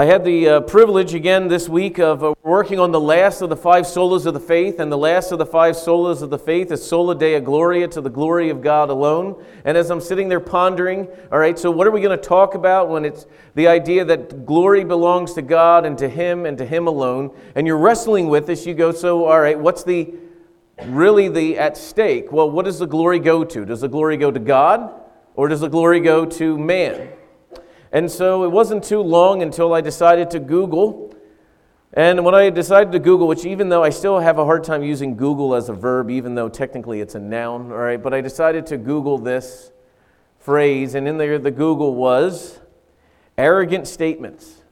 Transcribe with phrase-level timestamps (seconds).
[0.00, 3.48] I had the uh, privilege again this week of uh, working on the last of
[3.48, 6.38] the five solas of the faith, and the last of the five solas of the
[6.38, 9.44] faith is sola Deo gloria, to the glory of God alone.
[9.64, 12.54] And as I'm sitting there pondering, all right, so what are we going to talk
[12.54, 13.26] about when it's
[13.56, 17.36] the idea that glory belongs to God and to Him and to Him alone?
[17.56, 20.14] And you're wrestling with this, you go, so all right, what's the
[20.84, 22.30] really the at stake?
[22.30, 23.64] Well, what does the glory go to?
[23.64, 24.92] Does the glory go to God
[25.34, 27.17] or does the glory go to man?
[27.92, 31.14] And so it wasn't too long until I decided to Google.
[31.94, 34.82] And when I decided to Google, which even though I still have a hard time
[34.82, 38.20] using Google as a verb, even though technically it's a noun, all right, but I
[38.20, 39.72] decided to Google this
[40.38, 42.60] phrase, and in there the Google was
[43.38, 44.62] arrogant statements,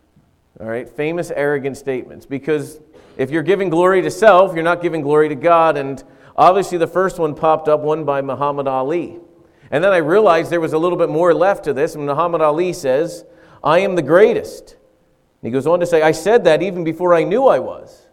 [0.60, 2.26] all right, famous arrogant statements.
[2.26, 2.80] Because
[3.16, 5.76] if you're giving glory to self, you're not giving glory to God.
[5.76, 6.02] And
[6.36, 9.20] obviously the first one popped up, one by Muhammad Ali.
[9.70, 11.94] And then I realized there was a little bit more left to this.
[11.94, 13.24] And Muhammad Ali says,
[13.62, 14.72] I am the greatest.
[14.72, 18.06] And he goes on to say, I said that even before I knew I was.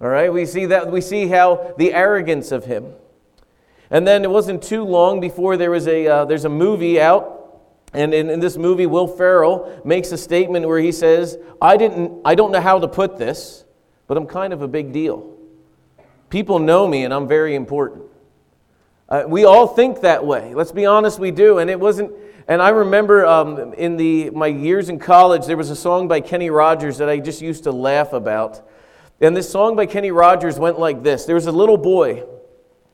[0.00, 2.92] All right, we see that we see how the arrogance of him.
[3.90, 7.62] And then it wasn't too long before there was a uh, there's a movie out,
[7.92, 12.20] and in, in this movie, Will Ferrell makes a statement where he says, "I didn't,
[12.24, 13.64] I don't know how to put this,
[14.06, 15.34] but I'm kind of a big deal.
[16.30, 18.04] People know me, and I'm very important."
[19.08, 20.54] Uh, we all think that way.
[20.54, 21.58] Let's be honest, we do.
[21.58, 22.12] And it wasn't.
[22.46, 26.20] And I remember um, in the my years in college, there was a song by
[26.20, 28.68] Kenny Rogers that I just used to laugh about.
[29.20, 32.24] And this song by Kenny Rogers went like this: There was a little boy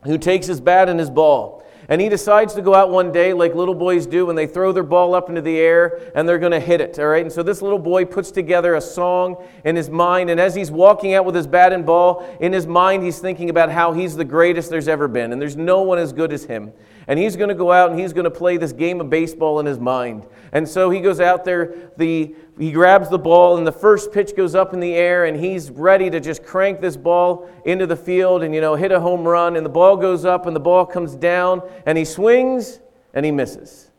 [0.05, 3.33] who takes his bat and his ball, and he decides to go out one day,
[3.33, 6.39] like little boys do, when they throw their ball up into the air and they're
[6.39, 6.99] going to hit it.
[6.99, 7.23] All right.
[7.23, 10.31] And so this little boy puts together a song in his mind.
[10.31, 13.51] And as he's walking out with his bat and ball, in his mind, he's thinking
[13.51, 15.33] about how he's the greatest there's ever been.
[15.33, 16.73] And there's no one as good as him.
[17.07, 19.61] And he's going to go out and he's going to play this game of baseball
[19.61, 20.27] in his mind.
[20.53, 24.37] And so he goes out there, the, he grabs the ball, and the first pitch
[24.37, 27.97] goes up in the air, and he's ready to just crank this ball into the
[27.97, 29.57] field and, you know, hit a home run.
[29.57, 32.81] And the ball goes up, and the ball comes down, and he swings,
[33.13, 33.91] and he misses.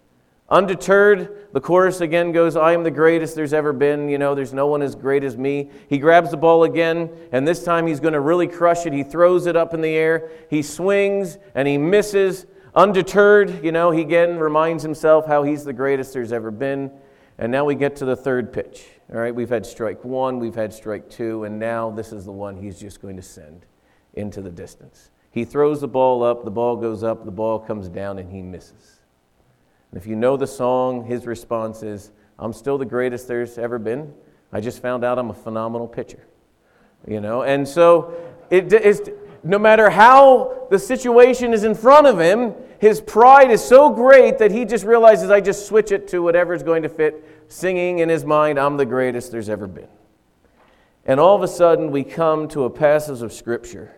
[0.48, 4.10] Undeterred, the chorus again goes, I am the greatest there's ever been.
[4.10, 5.72] You know, there's no one as great as me.
[5.90, 8.94] He grabs the ball again, and this time he's going to really crush it.
[8.94, 10.30] He throws it up in the air.
[10.50, 12.46] He swings, and he misses.
[12.76, 16.92] Undeterred, you know, he again reminds himself how he's the greatest there's ever been.
[17.38, 18.86] And now we get to the third pitch.
[19.14, 22.32] All right, we've had strike one, we've had strike two, and now this is the
[22.32, 23.66] one he's just going to send
[24.14, 25.12] into the distance.
[25.32, 28.42] He throws the ball up, the ball goes up, the ball comes down, and he
[28.42, 29.02] misses.
[29.92, 33.78] And if you know the song, his response is, I'm still the greatest there's ever
[33.78, 34.14] been.
[34.52, 36.26] I just found out I'm a phenomenal pitcher.
[37.08, 38.14] You know, and so
[38.50, 39.12] it is
[39.46, 44.40] no matter how the situation is in front of him, his pride is so great
[44.40, 48.00] that he just realizes I just switch it to whatever is going to fit, singing
[48.00, 49.88] in his mind, I'm the greatest there's ever been.
[51.06, 53.96] And all of a sudden, we come to a passage of Scripture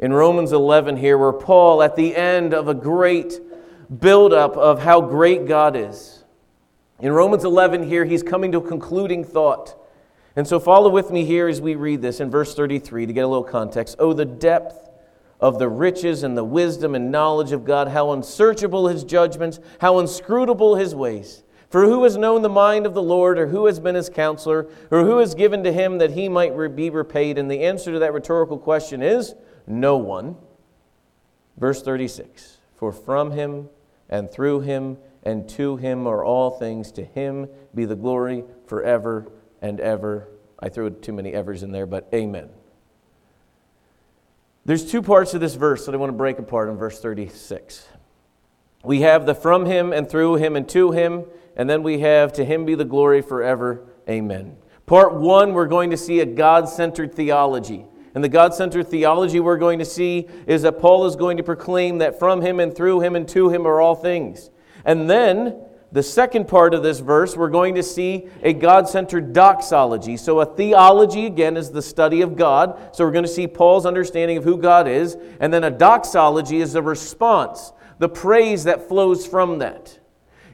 [0.00, 3.40] in Romans 11 here, where Paul, at the end of a great
[4.00, 6.24] buildup of how great God is,
[6.98, 9.76] in Romans 11 here, he's coming to a concluding thought.
[10.36, 13.24] And so follow with me here as we read this in verse 33 to get
[13.24, 13.96] a little context.
[13.98, 14.90] Oh, the depth
[15.40, 19.98] of the riches and the wisdom and knowledge of God, how unsearchable his judgments, how
[19.98, 21.42] inscrutable his ways.
[21.70, 24.68] For who has known the mind of the Lord, or who has been his counselor,
[24.90, 27.36] or who has given to him that he might be repaid?
[27.36, 29.34] And the answer to that rhetorical question is
[29.66, 30.36] no one.
[31.56, 33.68] Verse 36 For from him
[34.08, 39.30] and through him and to him are all things, to him be the glory forever
[39.64, 40.28] and ever.
[40.60, 42.50] I threw too many evers in there, but amen.
[44.66, 47.88] There's two parts of this verse that I want to break apart in verse 36.
[48.84, 51.24] We have the from him and through him and to him,
[51.56, 53.86] and then we have to him be the glory forever.
[54.06, 54.58] Amen.
[54.84, 57.86] Part one, we're going to see a God centered theology.
[58.14, 61.42] And the God centered theology we're going to see is that Paul is going to
[61.42, 64.50] proclaim that from him and through him and to him are all things.
[64.84, 65.56] And then
[65.94, 70.16] the second part of this verse, we're going to see a God centered doxology.
[70.16, 72.96] So, a theology, again, is the study of God.
[72.96, 75.16] So, we're going to see Paul's understanding of who God is.
[75.38, 80.00] And then a doxology is the response, the praise that flows from that.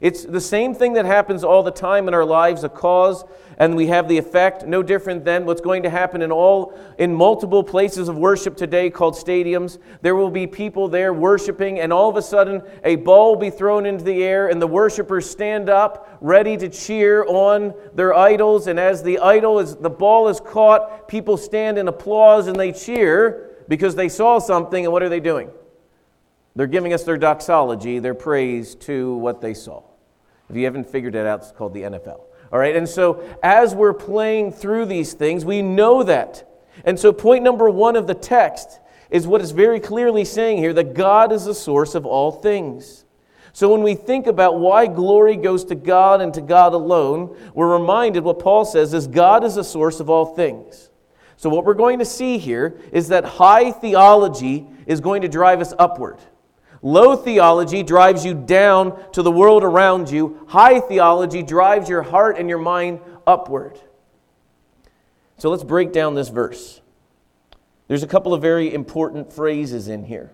[0.02, 3.24] It's the same thing that happens all the time in our lives, a cause
[3.60, 7.14] and we have the effect no different than what's going to happen in all in
[7.14, 9.78] multiple places of worship today called stadiums.
[10.00, 13.50] There will be people there worshiping and all of a sudden a ball will be
[13.50, 18.66] thrown into the air and the worshipers stand up ready to cheer on their idols
[18.66, 22.72] and as the idol is the ball is caught, people stand in applause and they
[22.72, 25.50] cheer because they saw something and what are they doing?
[26.56, 29.82] They're giving us their doxology, their praise to what they saw.
[30.48, 32.29] If you haven't figured it out, it's called the NFL.
[32.52, 36.46] All right, and so as we're playing through these things, we know that.
[36.84, 38.80] And so, point number one of the text
[39.10, 43.04] is what is very clearly saying here that God is the source of all things.
[43.52, 47.78] So, when we think about why glory goes to God and to God alone, we're
[47.78, 50.90] reminded what Paul says is God is the source of all things.
[51.36, 55.60] So, what we're going to see here is that high theology is going to drive
[55.60, 56.18] us upward.
[56.82, 60.44] Low theology drives you down to the world around you.
[60.48, 63.78] High theology drives your heart and your mind upward.
[65.36, 66.80] So let's break down this verse.
[67.88, 70.32] There's a couple of very important phrases in here.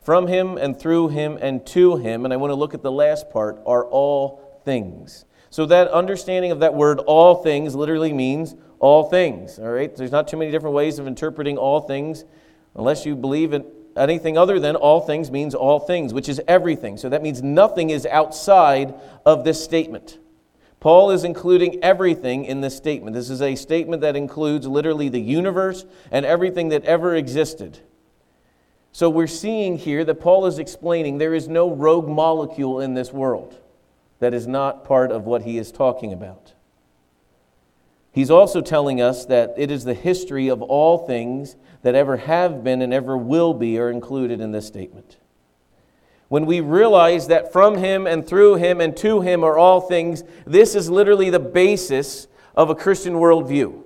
[0.00, 2.92] From him and through him and to him, and I want to look at the
[2.92, 5.24] last part, are all things.
[5.50, 9.58] So that understanding of that word all things literally means all things.
[9.58, 9.94] All right?
[9.94, 12.24] There's not too many different ways of interpreting all things
[12.74, 13.64] unless you believe in
[13.96, 16.96] anything other than all things means all things, which is everything.
[16.96, 18.94] So that means nothing is outside
[19.24, 20.18] of this statement.
[20.80, 23.14] Paul is including everything in this statement.
[23.14, 27.80] This is a statement that includes literally the universe and everything that ever existed.
[28.92, 33.12] So we're seeing here that Paul is explaining there is no rogue molecule in this
[33.12, 33.58] world
[34.20, 36.54] that is not part of what he is talking about.
[38.16, 42.64] He's also telling us that it is the history of all things that ever have
[42.64, 45.18] been and ever will be are included in this statement.
[46.28, 50.22] When we realize that from Him and through Him and to Him are all things,
[50.46, 53.82] this is literally the basis of a Christian worldview.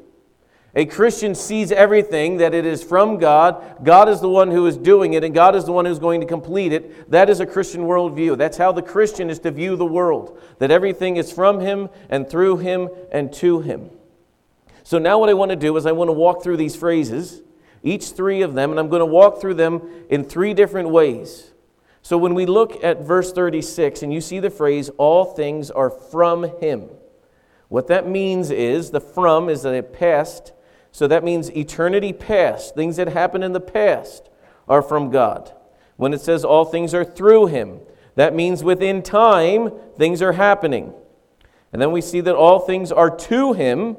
[0.77, 3.83] A Christian sees everything that it is from God.
[3.83, 6.21] God is the one who is doing it, and God is the one who's going
[6.21, 7.11] to complete it.
[7.11, 8.39] That is a Christian worldview.
[8.39, 12.31] That's how the Christian is to view the world that everything is from Him and
[12.31, 13.91] through Him and to Him.
[14.91, 17.43] So now, what I want to do is I want to walk through these phrases
[17.85, 21.53] each three of them, and I'm going to walk through them in three different ways.
[22.03, 25.91] So when we look at verse 36 and you see the phrase, all things are
[25.91, 26.89] from him,
[27.69, 30.53] what that means is the from is a past,
[30.91, 34.29] so that means eternity past, things that happen in the past
[34.69, 35.53] are from God.
[35.99, 37.79] When it says all things are through him,
[38.17, 40.93] that means within time things are happening.
[41.73, 43.97] And then we see that all things are to him.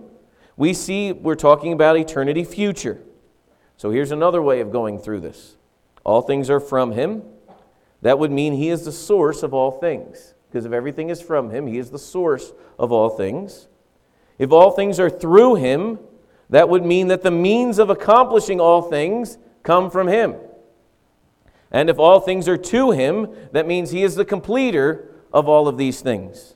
[0.62, 3.02] We see we're talking about eternity future.
[3.78, 5.56] So here's another way of going through this
[6.04, 7.24] all things are from him.
[8.04, 10.36] That would mean he is the source of all things.
[10.48, 13.70] Because if everything is from him, he is the source of all things.
[14.38, 15.98] If all things are through him,
[16.52, 20.36] that would mean that the means of accomplishing all things come from him.
[21.72, 25.68] And if all things are to him, that means he is the completer of all
[25.68, 26.54] of these things.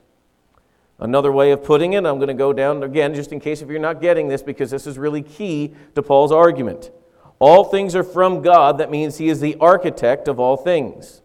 [0.98, 3.68] Another way of putting it, I'm going to go down again just in case if
[3.68, 6.90] you're not getting this, because this is really key to Paul's argument.
[7.38, 8.78] All things are from God.
[8.78, 11.20] That means He is the architect of all things.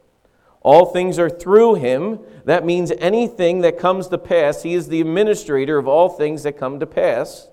[0.59, 2.19] All things are through Him.
[2.43, 6.57] That means anything that comes to pass, He is the administrator of all things that
[6.57, 7.47] come to pass.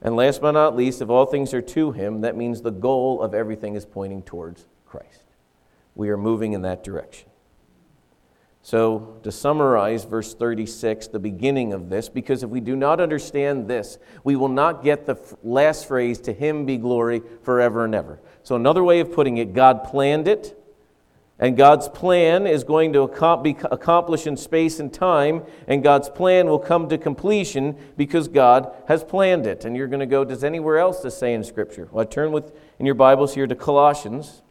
[0.00, 3.20] And last but not least, if all things are to Him, that means the goal
[3.20, 5.24] of everything is pointing towards Christ.
[5.96, 7.28] We are moving in that direction.
[8.66, 13.68] So, to summarize verse 36, the beginning of this, because if we do not understand
[13.68, 18.18] this, we will not get the last phrase, to him be glory forever and ever.
[18.42, 20.60] So, another way of putting it, God planned it,
[21.38, 23.06] and God's plan is going to
[23.40, 28.74] be accomplished in space and time, and God's plan will come to completion because God
[28.88, 29.64] has planned it.
[29.64, 31.88] And you're going to go, does anywhere else to say in Scripture?
[31.92, 34.42] Well, I turn with in your Bibles here to Colossians.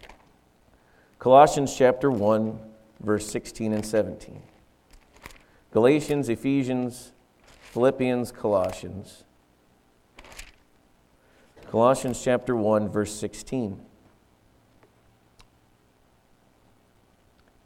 [1.19, 2.74] Colossians chapter 1
[3.05, 4.41] verse 16 and 17.
[5.71, 7.11] Galatians, Ephesians,
[7.71, 9.23] Philippians, Colossians.
[11.69, 13.81] Colossians chapter 1, verse 16.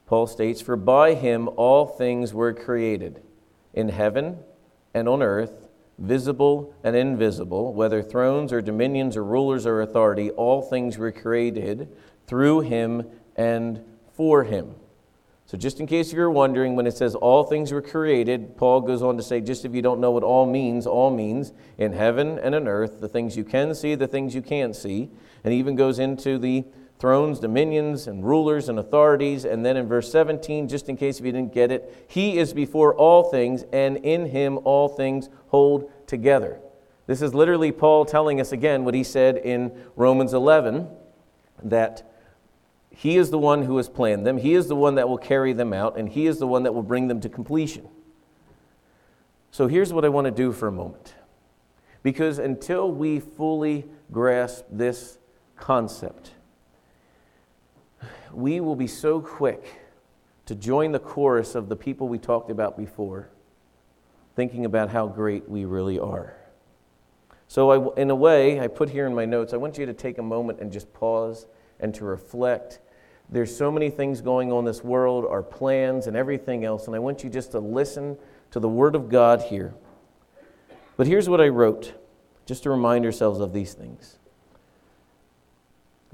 [0.08, 3.22] Paul states, For by him all things were created,
[3.74, 4.40] in heaven
[4.94, 5.68] and on earth,
[6.00, 11.96] visible and invisible, whether thrones or dominions or rulers or authority, all things were created
[12.26, 14.74] through him and for him.
[15.50, 19.02] So, just in case you're wondering, when it says all things were created, Paul goes
[19.02, 22.38] on to say, just if you don't know what all means, all means in heaven
[22.38, 25.10] and in earth, the things you can see, the things you can't see.
[25.44, 26.66] And even goes into the
[27.00, 29.44] thrones, dominions, and rulers and authorities.
[29.44, 32.54] And then in verse 17, just in case if you didn't get it, he is
[32.54, 36.60] before all things, and in him all things hold together.
[37.08, 40.88] This is literally Paul telling us again what he said in Romans 11
[41.64, 42.10] that
[42.92, 44.38] he is the one who has planned them.
[44.38, 46.74] He is the one that will carry them out, and He is the one that
[46.74, 47.88] will bring them to completion.
[49.52, 51.16] So here's what I want to do for a moment.
[52.04, 55.18] Because until we fully grasp this
[55.56, 56.32] concept,
[58.32, 59.82] we will be so quick
[60.46, 63.30] to join the chorus of the people we talked about before,
[64.36, 66.36] thinking about how great we really are.
[67.48, 69.94] So, I, in a way, I put here in my notes, I want you to
[69.94, 71.48] take a moment and just pause
[71.80, 72.80] and to reflect.
[73.30, 76.96] There's so many things going on in this world, our plans and everything else, and
[76.96, 78.18] I want you just to listen
[78.52, 79.74] to the Word of God here.
[80.98, 81.94] But here's what I wrote,
[82.46, 84.18] just to remind ourselves of these things.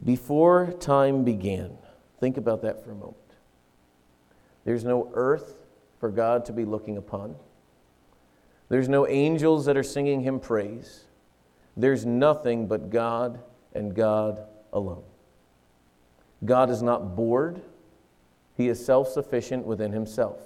[0.04, 1.78] Before time began,
[2.20, 3.16] think about that for a moment.
[4.66, 5.56] There's no earth
[6.00, 7.36] for God to be looking upon.
[8.68, 11.06] There's no angels that are singing him praise.
[11.78, 13.40] There's nothing but God
[13.74, 14.42] and God
[14.74, 15.04] alone.
[16.44, 17.62] God is not bored,
[18.58, 20.40] He is self sufficient within Himself.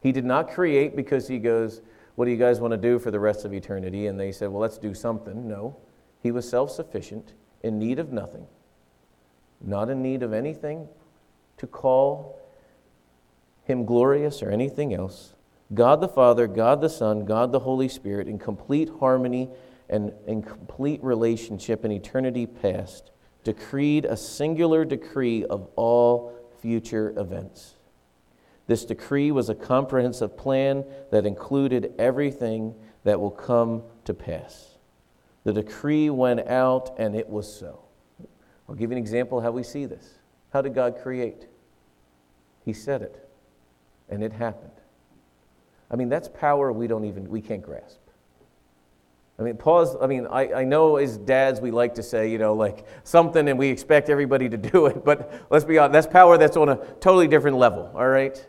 [0.00, 1.80] He did not create because He goes,
[2.16, 4.06] What do you guys want to do for the rest of eternity?
[4.06, 5.46] And they said, Well, let's do something.
[5.46, 5.76] No,
[6.22, 8.46] He was self sufficient, in need of nothing,
[9.60, 10.88] not in need of anything
[11.58, 12.38] to call
[13.64, 15.34] Him glorious or anything else.
[15.74, 19.50] God the Father, God the Son, God the Holy Spirit, in complete harmony
[19.88, 23.10] and in complete relationship in eternity past,
[23.46, 27.76] decreed a singular decree of all future events.
[28.66, 32.74] This decree was a comprehensive plan that included everything
[33.04, 34.78] that will come to pass.
[35.44, 37.84] The decree went out, and it was so.
[38.68, 40.14] I'll give you an example how we see this.
[40.52, 41.46] How did God create?
[42.64, 43.28] He said it,
[44.08, 44.72] and it happened.
[45.88, 48.00] I mean, that's power we don't even, we can't grasp.
[49.38, 49.96] I mean, pause.
[50.00, 53.48] I mean, I, I know as dads, we like to say, you know, like something
[53.48, 56.68] and we expect everybody to do it, but let's be honest, that's power that's on
[56.68, 58.46] a totally different level, all right?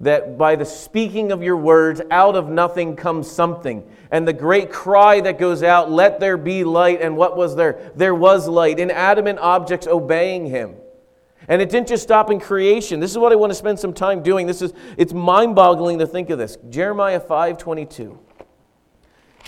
[0.00, 3.88] That by the speaking of your words, out of nothing comes something.
[4.10, 7.00] And the great cry that goes out, let there be light.
[7.00, 7.90] And what was there?
[7.96, 8.78] There was light.
[8.78, 10.74] Inanimate objects obeying him.
[11.48, 13.00] And it didn't just stop in creation.
[13.00, 14.46] This is what I want to spend some time doing.
[14.46, 16.58] This is it's mind-boggling to think of this.
[16.68, 18.18] Jeremiah 5:22.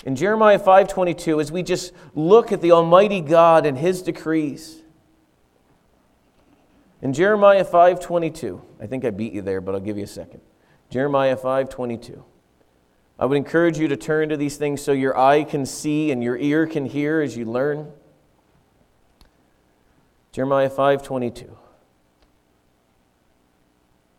[0.05, 4.83] In Jeremiah 5:22 as we just look at the almighty God and his decrees.
[7.01, 10.41] In Jeremiah 5:22, I think I beat you there, but I'll give you a second.
[10.91, 12.25] Jeremiah 5:22.
[13.19, 16.23] I would encourage you to turn to these things so your eye can see and
[16.23, 17.93] your ear can hear as you learn.
[20.33, 21.57] Jeremiah 5:22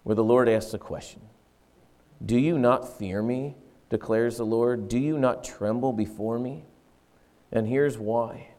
[0.09, 1.21] where the Lord asks a question
[2.25, 3.55] Do you not fear me,
[3.89, 4.87] declares the Lord?
[4.87, 6.63] Do you not tremble before me?
[7.51, 8.49] And here's why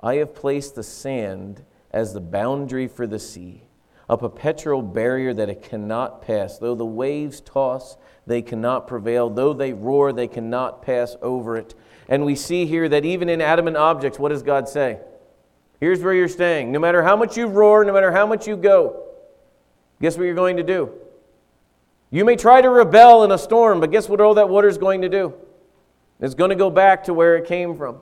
[0.00, 3.64] I have placed the sand as the boundary for the sea,
[4.08, 6.58] a perpetual barrier that it cannot pass.
[6.58, 9.28] Though the waves toss, they cannot prevail.
[9.30, 11.74] Though they roar, they cannot pass over it.
[12.08, 15.00] And we see here that even in adamant objects, what does God say?
[15.80, 16.72] Here's where you're staying.
[16.72, 19.04] No matter how much you roar, no matter how much you go,
[20.00, 20.92] Guess what you're going to do?
[22.10, 24.78] You may try to rebel in a storm, but guess what all that water is
[24.78, 25.34] going to do?
[26.20, 28.00] It's going to go back to where it came from.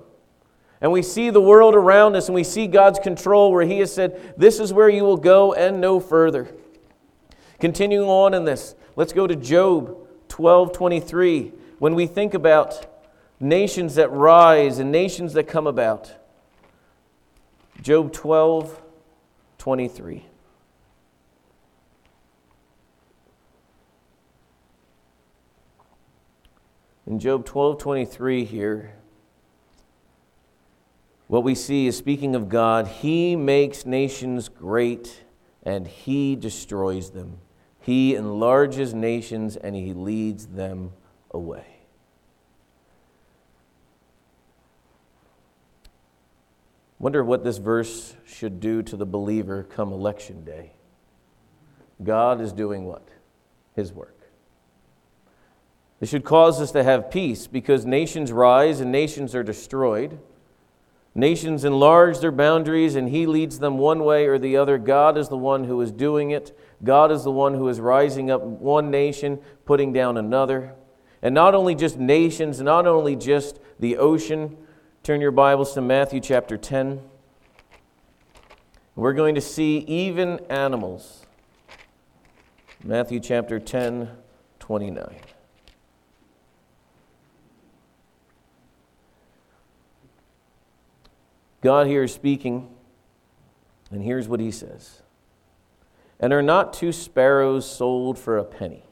[0.80, 3.92] And we see the world around us and we see God's control where He has
[3.92, 6.54] said, This is where you will go and no further.
[7.58, 9.96] Continuing on in this, let's go to Job
[10.28, 11.52] 12 23.
[11.78, 12.86] When we think about
[13.40, 16.14] nations that rise and nations that come about,
[17.82, 18.82] Job 12
[19.58, 20.26] 23.
[27.06, 28.92] In Job 12 23 here,
[31.28, 35.22] what we see is speaking of God, He makes nations great
[35.62, 37.38] and He destroys them.
[37.80, 40.92] He enlarges nations and He leads them
[41.30, 41.66] away.
[46.98, 50.72] Wonder what this verse should do to the believer come election day.
[52.02, 53.06] God is doing what?
[53.74, 54.15] His work.
[56.00, 60.18] It should cause us to have peace because nations rise and nations are destroyed.
[61.14, 64.76] Nations enlarge their boundaries and he leads them one way or the other.
[64.76, 66.56] God is the one who is doing it.
[66.84, 70.74] God is the one who is rising up one nation, putting down another.
[71.22, 74.58] And not only just nations, not only just the ocean.
[75.02, 77.00] Turn your Bibles to Matthew chapter 10.
[78.94, 81.24] We're going to see even animals.
[82.84, 84.10] Matthew chapter 10,
[84.58, 85.25] 29.
[91.62, 92.68] God here is speaking,
[93.90, 95.02] and here's what he says
[96.20, 98.84] And are not two sparrows sold for a penny?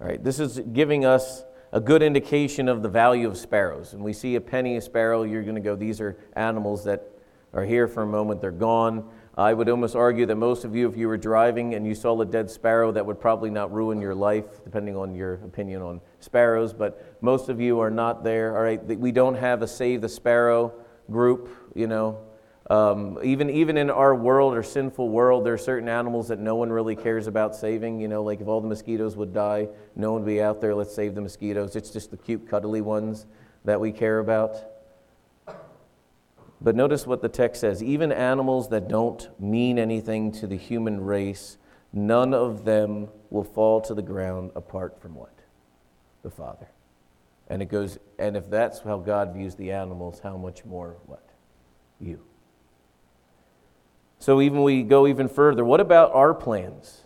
[0.00, 3.94] All right, this is giving us a good indication of the value of sparrows.
[3.94, 7.08] And we see a penny a sparrow, you're going to go, these are animals that
[7.54, 9.08] are here for a moment, they're gone.
[9.38, 12.20] I would almost argue that most of you, if you were driving and you saw
[12.20, 16.00] a dead sparrow, that would probably not ruin your life, depending on your opinion on
[16.20, 16.74] sparrows.
[16.74, 18.84] But most of you are not there, all right?
[18.84, 20.74] We don't have a Save the Sparrow
[21.12, 22.18] group, you know.
[22.70, 26.56] Um, even, even in our world, our sinful world, there are certain animals that no
[26.56, 28.00] one really cares about saving.
[28.00, 30.74] You know, like if all the mosquitoes would die, no one would be out there,
[30.74, 31.76] let's save the mosquitoes.
[31.76, 33.26] It's just the cute, cuddly ones
[33.64, 34.56] that we care about.
[36.60, 41.00] But notice what the text says even animals that don't mean anything to the human
[41.00, 41.58] race,
[41.92, 45.34] none of them will fall to the ground apart from what?
[46.22, 46.68] The Father.
[47.52, 51.28] And it goes, and if that's how God views the animals, how much more what?
[52.00, 52.22] You.
[54.20, 57.02] So even we go even further, what about our plans?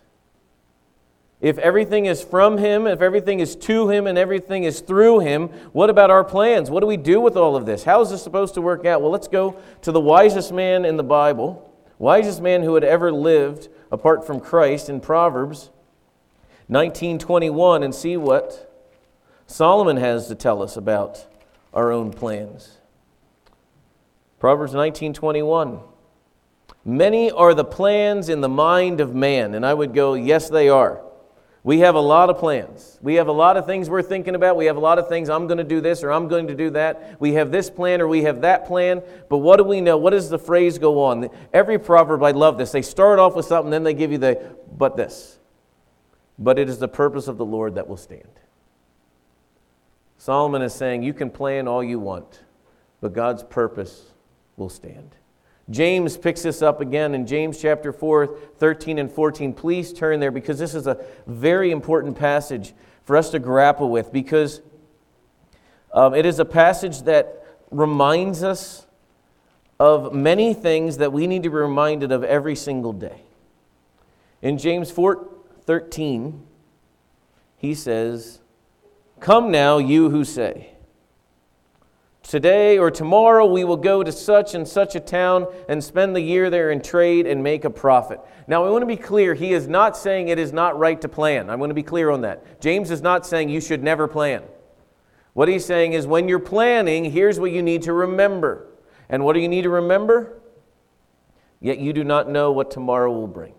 [1.40, 5.48] If everything is from Him, if everything is to Him, and everything is through Him,
[5.72, 6.70] what about our plans?
[6.70, 7.82] What do we do with all of this?
[7.82, 9.02] How is this supposed to work out?
[9.02, 13.10] Well, let's go to the wisest man in the Bible, wisest man who had ever
[13.10, 15.70] lived apart from Christ in Proverbs
[16.68, 18.65] 19:21 and see what
[19.46, 21.26] Solomon has to tell us about
[21.72, 22.78] our own plans.
[24.38, 25.80] Proverbs 19:21
[26.84, 30.68] Many are the plans in the mind of man, and I would go, yes they
[30.68, 31.02] are.
[31.64, 32.96] We have a lot of plans.
[33.02, 34.54] We have a lot of things we're thinking about.
[34.56, 36.54] We have a lot of things, I'm going to do this or I'm going to
[36.54, 37.20] do that.
[37.20, 39.02] We have this plan or we have that plan.
[39.28, 39.96] But what do we know?
[39.96, 41.28] What does the phrase go on?
[41.52, 42.70] Every proverb, I love this.
[42.70, 45.40] They start off with something, then they give you the, but this.
[46.38, 48.28] But it is the purpose of the Lord that will stand.
[50.18, 52.40] Solomon is saying, You can plan all you want,
[53.00, 54.06] but God's purpose
[54.56, 55.16] will stand.
[55.68, 59.52] James picks this up again in James chapter 4, 13 and 14.
[59.52, 64.12] Please turn there because this is a very important passage for us to grapple with
[64.12, 64.60] because
[65.92, 68.86] um, it is a passage that reminds us
[69.78, 73.22] of many things that we need to be reminded of every single day.
[74.42, 75.28] In James 4,
[75.64, 76.46] 13,
[77.56, 78.40] he says,
[79.20, 80.76] Come now, you who say,
[82.22, 86.20] Today or tomorrow we will go to such and such a town and spend the
[86.20, 88.20] year there in trade and make a profit.
[88.48, 91.08] Now, I want to be clear, he is not saying it is not right to
[91.08, 91.48] plan.
[91.48, 92.60] I want to be clear on that.
[92.60, 94.42] James is not saying you should never plan.
[95.34, 98.66] What he's saying is when you're planning, here's what you need to remember.
[99.08, 100.42] And what do you need to remember?
[101.60, 103.54] Yet you do not know what tomorrow will bring.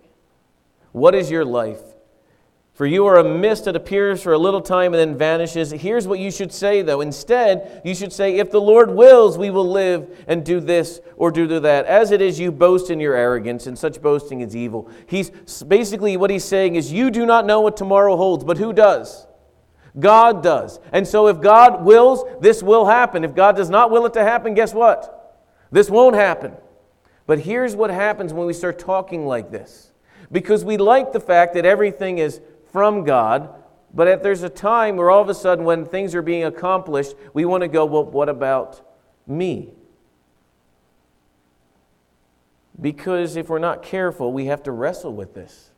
[0.92, 1.82] What is your life?
[2.78, 5.72] For you are a mist that appears for a little time and then vanishes.
[5.72, 7.02] Here's what you should say, though.
[7.02, 11.32] Instead, you should say, If the Lord wills, we will live and do this or
[11.32, 11.88] do that.
[11.88, 14.92] As it is, you boast in your arrogance, and such boasting is evil.
[15.08, 15.32] He's
[15.64, 19.26] basically what he's saying is, You do not know what tomorrow holds, but who does?
[20.00, 20.80] God does.
[20.92, 23.24] And so, if God wills, this will happen.
[23.24, 25.40] If God does not will it to happen, guess what?
[25.72, 26.54] This won't happen.
[27.26, 29.92] But here's what happens when we start talking like this.
[30.32, 32.40] Because we like the fact that everything is
[32.72, 33.54] from God,
[33.94, 37.16] but if there's a time where all of a sudden, when things are being accomplished,
[37.34, 38.82] we want to go, well, what about
[39.26, 39.72] me?
[42.80, 45.72] Because if we're not careful, we have to wrestle with this.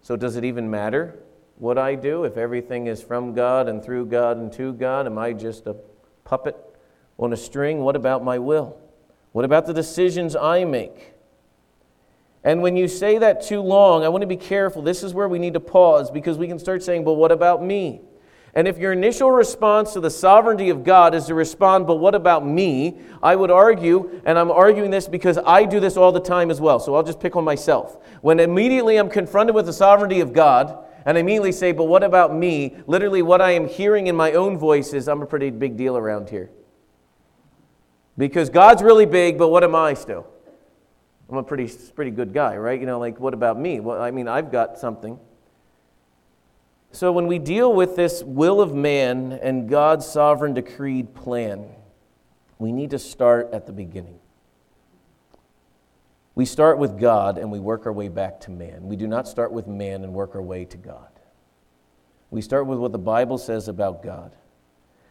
[0.00, 1.18] So, does it even matter
[1.56, 5.06] what I do if everything is from God and through God and to God?
[5.06, 5.74] Am I just a
[6.24, 6.56] puppet
[7.18, 7.80] on a string?
[7.80, 8.78] What about my will?
[9.32, 11.14] What about the decisions I make?
[12.44, 14.82] And when you say that too long, I want to be careful.
[14.82, 17.62] This is where we need to pause because we can start saying, but what about
[17.62, 18.00] me?
[18.54, 22.14] And if your initial response to the sovereignty of God is to respond, but what
[22.14, 22.98] about me?
[23.22, 26.60] I would argue, and I'm arguing this because I do this all the time as
[26.60, 27.98] well, so I'll just pick on myself.
[28.22, 32.02] When immediately I'm confronted with the sovereignty of God, and I immediately say, but what
[32.02, 32.76] about me?
[32.86, 35.96] Literally, what I am hearing in my own voice is, I'm a pretty big deal
[35.96, 36.50] around here.
[38.16, 40.26] Because God's really big, but what am I still?
[41.30, 42.80] I'm a pretty, pretty good guy, right?
[42.80, 43.80] You know, like, what about me?
[43.80, 45.18] Well, I mean, I've got something.
[46.90, 51.68] So when we deal with this will of man and God's sovereign decreed plan,
[52.58, 54.18] we need to start at the beginning.
[56.34, 58.84] We start with God and we work our way back to man.
[58.84, 61.10] We do not start with man and work our way to God.
[62.30, 64.34] We start with what the Bible says about God.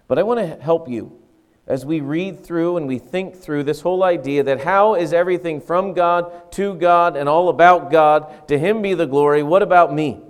[0.08, 1.19] But I want to help you
[1.67, 5.60] as we read through and we think through this whole idea that how is everything
[5.60, 8.47] from God, to God, and all about God?
[8.47, 9.43] To Him be the glory.
[9.43, 10.21] What about me?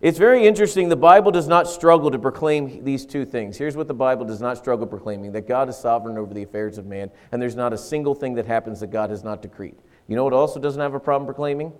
[0.00, 0.88] It's very interesting.
[0.88, 3.56] The Bible does not struggle to proclaim these two things.
[3.56, 6.78] Here's what the Bible does not struggle proclaiming that God is sovereign over the affairs
[6.78, 9.76] of man, and there's not a single thing that happens that God has not decreed.
[10.06, 11.72] You know what also doesn't have a problem proclaiming?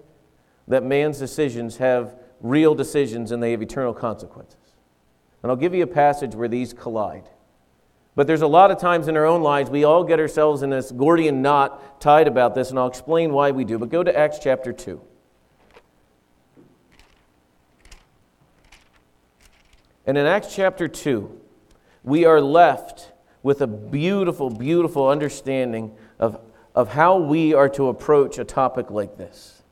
[0.67, 4.57] That man's decisions have real decisions and they have eternal consequences.
[5.43, 7.29] And I'll give you a passage where these collide.
[8.18, 10.70] But there's a lot of times in our own lives we all get ourselves in
[10.70, 13.78] this Gordian knot tied about this, and I'll explain why we do.
[13.78, 15.00] But go to Acts chapter 2.
[20.04, 21.40] And in Acts chapter 2,
[22.02, 23.12] we are left
[23.44, 26.40] with a beautiful, beautiful understanding of,
[26.74, 29.62] of how we are to approach a topic like this.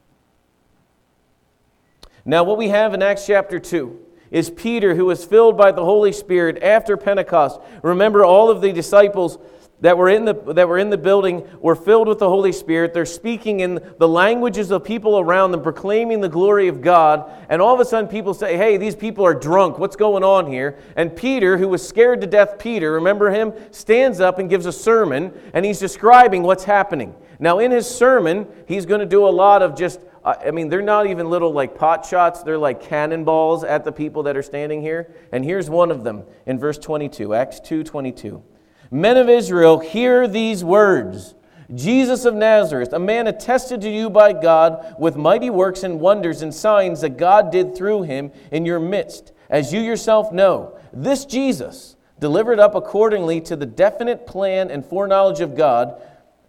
[2.24, 5.84] Now, what we have in Acts chapter 2 is Peter, who was filled by the
[5.84, 7.60] Holy Spirit after Pentecost.
[7.82, 9.38] Remember, all of the disciples
[9.80, 12.94] that were in the, that were in the building were filled with the Holy Spirit.
[12.94, 17.30] They're speaking in the languages of people around them, proclaiming the glory of God.
[17.50, 19.78] And all of a sudden, people say, Hey, these people are drunk.
[19.78, 20.78] What's going on here?
[20.96, 24.72] And Peter, who was scared to death, Peter, remember him, stands up and gives a
[24.72, 27.14] sermon, and he's describing what's happening.
[27.38, 30.82] Now, in his sermon, he's going to do a lot of just I mean, they're
[30.82, 34.82] not even little like pot shots, they're like cannonballs at the people that are standing
[34.82, 35.14] here.
[35.30, 38.42] And here's one of them in verse 22, Acts 2 22.
[38.90, 41.36] Men of Israel, hear these words
[41.74, 46.42] Jesus of Nazareth, a man attested to you by God with mighty works and wonders
[46.42, 50.78] and signs that God did through him in your midst, as you yourself know.
[50.92, 56.00] This Jesus, delivered up accordingly to the definite plan and foreknowledge of God.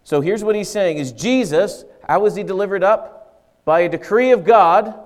[0.04, 3.17] So here's what he's saying is Jesus, how was he delivered up?
[3.68, 4.98] By a decree of God.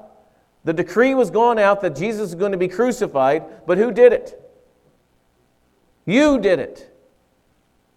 [0.62, 4.12] The decree was gone out that Jesus is going to be crucified, but who did
[4.12, 4.40] it?
[6.06, 6.88] You did it.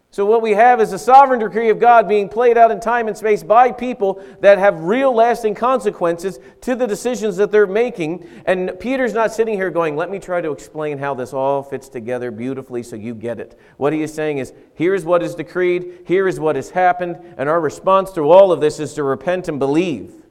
[0.09, 3.07] So, what we have is a sovereign decree of God being played out in time
[3.07, 8.27] and space by people that have real lasting consequences to the decisions that they're making.
[8.47, 11.89] And Peter's not sitting here going, Let me try to explain how this all fits
[11.89, 13.59] together beautifully so you get it.
[13.77, 17.47] What he is saying is, Here's what is decreed, here is what has happened, and
[17.47, 20.24] our response to all of this is to repent and believe.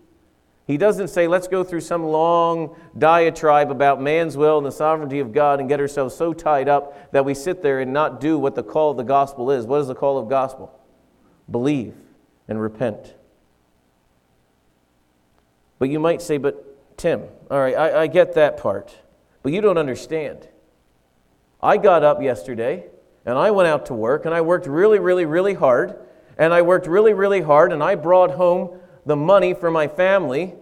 [0.66, 5.20] He doesn't say, let's go through some long diatribe about man's will and the sovereignty
[5.20, 8.38] of God and get ourselves so tied up that we sit there and not do
[8.38, 9.66] what the call of the gospel is.
[9.66, 10.72] What is the call of gospel?
[11.50, 11.94] Believe
[12.48, 13.14] and repent.
[15.78, 18.96] But you might say, but Tim, all right, I, I get that part,
[19.42, 20.48] but you don't understand.
[21.62, 22.86] I got up yesterday
[23.26, 25.98] and I went out to work and I worked really, really, really hard.
[26.36, 30.54] And I worked really, really hard and I brought home the money for my family.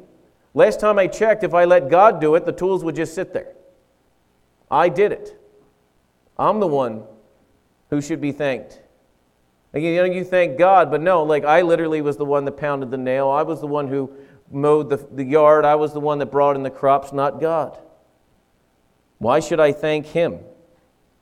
[0.55, 3.33] Last time I checked, if I let God do it, the tools would just sit
[3.33, 3.52] there.
[4.70, 5.38] I did it.
[6.38, 7.05] I'm the one
[7.90, 8.81] who should be thanked.
[9.72, 12.57] And you know, you thank God, but no, like I literally was the one that
[12.57, 13.28] pounded the nail.
[13.28, 14.12] I was the one who
[14.50, 15.64] mowed the, the yard.
[15.64, 17.78] I was the one that brought in the crops, not God.
[19.18, 20.40] Why should I thank Him?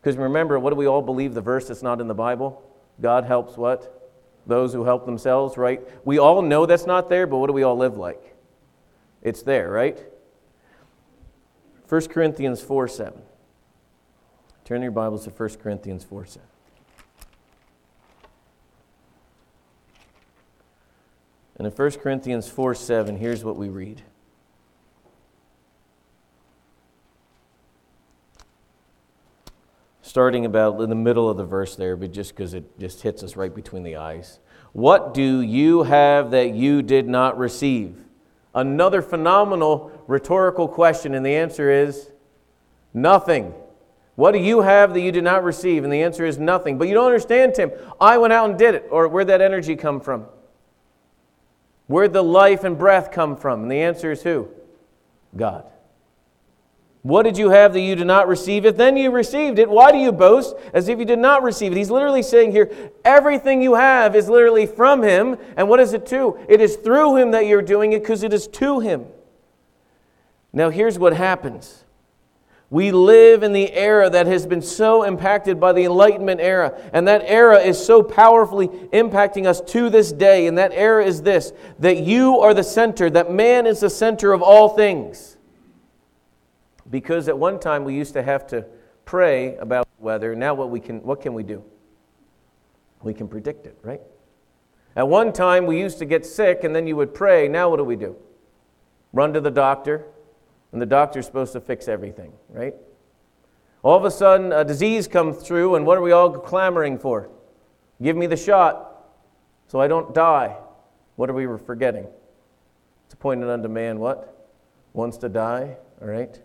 [0.01, 2.63] Because remember, what do we all believe the verse that's not in the Bible?
[3.01, 4.00] God helps what?
[4.47, 5.81] Those who help themselves, right?
[6.05, 8.37] We all know that's not there, but what do we all live like?
[9.23, 9.99] It's there, right?
[11.89, 13.23] 1 Corinthians 4 7.
[14.65, 16.49] Turn your Bibles to 1 Corinthians 4 7.
[21.59, 24.03] And in 1 Corinthians 4 7, here's what we read.
[30.11, 33.23] Starting about in the middle of the verse there, but just because it just hits
[33.23, 34.41] us right between the eyes.
[34.73, 37.97] What do you have that you did not receive?
[38.53, 42.11] Another phenomenal rhetorical question, and the answer is
[42.93, 43.55] nothing.
[44.17, 45.85] What do you have that you did not receive?
[45.85, 46.77] And the answer is nothing.
[46.77, 47.71] But you don't understand, Tim.
[48.01, 48.89] I went out and did it.
[48.91, 50.27] Or where'd that energy come from?
[51.87, 53.63] Where'd the life and breath come from?
[53.63, 54.49] And the answer is who?
[55.37, 55.65] God.
[57.03, 58.77] What did you have that you did not receive it?
[58.77, 59.71] Then you received it.
[59.71, 61.79] Why do you boast as if you did not receive it?
[61.79, 62.71] He's literally saying here,
[63.05, 65.39] everything you have is literally from Him.
[65.57, 66.39] And what is it to?
[66.47, 69.07] It is through Him that you're doing it because it is to Him.
[70.53, 71.85] Now, here's what happens.
[72.69, 77.09] We live in the era that has been so impacted by the Enlightenment era, and
[77.09, 80.47] that era is so powerfully impacting us to this day.
[80.47, 84.33] And that era is this that you are the center, that man is the center
[84.33, 85.39] of all things.
[86.91, 88.67] Because at one time we used to have to
[89.05, 90.35] pray about weather.
[90.35, 91.65] Now what we can what can we do?
[93.03, 94.01] We can predict it, right?
[94.97, 97.49] At one time we used to get sick and then you would pray.
[97.49, 98.17] Now what do we do?
[99.13, 100.07] Run to the doctor,
[100.73, 102.75] and the doctor's supposed to fix everything, right?
[103.83, 107.31] All of a sudden a disease comes through and what are we all clamoring for?
[108.03, 108.91] Give me the shot
[109.69, 110.57] so I don't die.
[111.17, 112.07] What are we forgetting?
[113.07, 114.49] It's appointed unto man what?
[114.93, 116.41] Once to die, all right?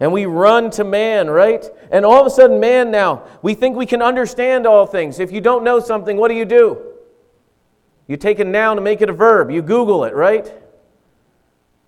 [0.00, 1.64] And we run to man, right?
[1.92, 5.20] And all of a sudden, man now, we think we can understand all things.
[5.20, 6.78] If you don't know something, what do you do?
[8.08, 9.50] You take a noun and make it a verb.
[9.50, 10.52] You Google it, right?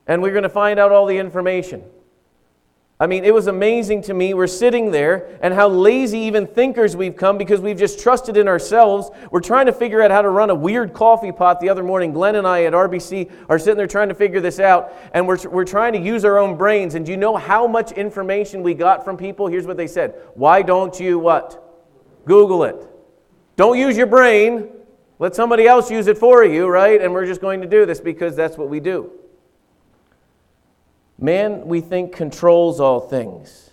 [0.07, 1.83] And we're going to find out all the information.
[3.03, 4.33] I mean, it was amazing to me.
[4.33, 8.47] We're sitting there, and how lazy even thinkers we've come because we've just trusted in
[8.47, 9.11] ourselves.
[9.33, 12.13] We're trying to figure out how to run a weird coffee pot the other morning.
[12.13, 15.37] Glenn and I at RBC are sitting there trying to figure this out, and we're,
[15.49, 16.95] we're trying to use our own brains.
[16.95, 19.49] And do you know how much information we got from people?
[19.49, 21.61] Here's what they said Why don't you what?
[22.25, 22.77] Google it.
[23.57, 24.69] Don't use your brain.
[25.19, 27.01] Let somebody else use it for you, right?
[27.01, 29.11] And we're just going to do this because that's what we do.
[31.23, 33.71] Man, we think, controls all things.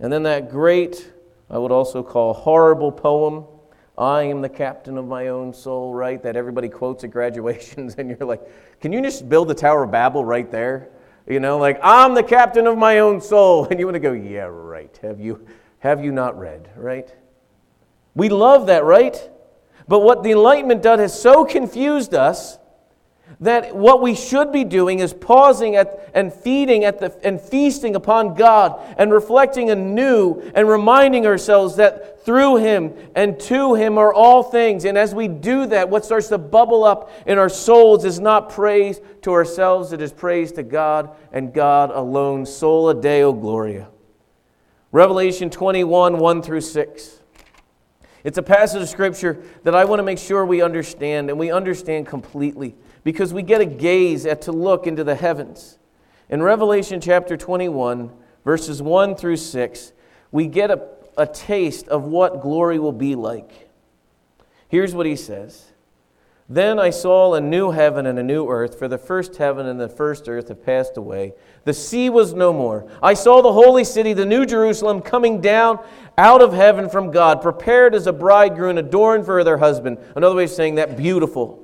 [0.00, 1.12] And then that great,
[1.50, 3.44] I would also call horrible poem,
[3.98, 6.22] I am the captain of my own soul, right?
[6.22, 8.40] That everybody quotes at graduations, and you're like,
[8.80, 10.88] can you just build the Tower of Babel right there?
[11.28, 13.66] You know, like, I'm the captain of my own soul.
[13.70, 14.98] And you want to go, yeah, right.
[15.02, 15.46] Have you,
[15.80, 17.14] have you not read, right?
[18.14, 19.30] We love that, right?
[19.88, 22.56] But what the Enlightenment done has so confused us
[23.40, 27.96] that what we should be doing is pausing at, and feeding at the, and feasting
[27.96, 34.12] upon God and reflecting anew and reminding ourselves that through Him and to Him are
[34.12, 34.84] all things.
[34.84, 38.50] And as we do that, what starts to bubble up in our souls is not
[38.50, 42.46] praise to ourselves, it is praise to God and God alone.
[42.46, 43.88] Sola Deo Gloria.
[44.92, 47.21] Revelation 21 1 through 6.
[48.24, 51.50] It's a passage of Scripture that I want to make sure we understand and we
[51.50, 55.78] understand completely because we get a gaze at to look into the heavens.
[56.28, 58.10] In Revelation chapter 21,
[58.44, 59.92] verses 1 through 6,
[60.30, 63.68] we get a, a taste of what glory will be like.
[64.68, 65.71] Here's what he says
[66.52, 69.80] Then I saw a new heaven and a new earth, for the first heaven and
[69.80, 71.32] the first earth have passed away.
[71.64, 72.86] The sea was no more.
[73.02, 75.78] I saw the holy city, the new Jerusalem, coming down
[76.18, 79.96] out of heaven from God, prepared as a bridegroom adorned for her husband.
[80.14, 81.58] Another way of saying that, beautiful.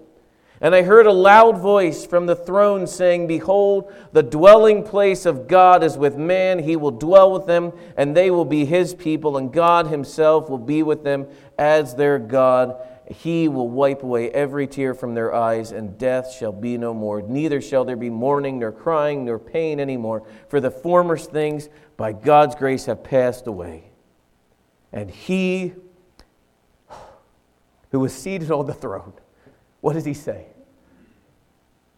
[0.63, 5.49] And I heard a loud voice from the throne saying, Behold, the dwelling place of
[5.49, 6.61] God is with man.
[6.61, 10.57] He will dwell with them, and they will be his people, and God himself will
[10.57, 11.27] be with them
[11.59, 12.75] as their God.
[13.11, 17.23] He will wipe away every tear from their eyes, and death shall be no more.
[17.23, 22.13] Neither shall there be mourning, nor crying, nor pain anymore, for the former things by
[22.13, 23.91] God's grace have passed away.
[24.93, 25.75] And he
[27.91, 29.15] who was seated on the throne,
[29.81, 30.49] what does he say?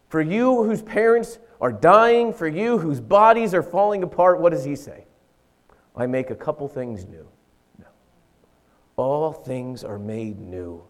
[0.07, 4.63] For you whose parents are dying, for you whose bodies are falling apart, what does
[4.63, 5.05] he say?
[5.95, 7.27] I make a couple things new.
[7.77, 7.85] No.
[8.95, 10.83] All things are made new.